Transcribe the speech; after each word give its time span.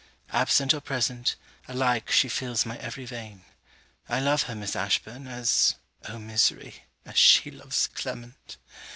Absent 0.31 0.73
or 0.73 0.81
present, 0.81 1.35
alike 1.67 2.09
she 2.09 2.27
fills 2.27 2.65
my 2.65 2.75
every 2.79 3.05
vein. 3.05 3.43
I 4.09 4.19
love 4.19 4.41
her, 4.49 4.55
Miss 4.55 4.75
Ashburn, 4.75 5.27
as 5.27 5.75
oh 6.09 6.17
misery! 6.17 6.85
as 7.05 7.17
she 7.19 7.51
loves 7.51 7.85
Clement! 7.85 8.57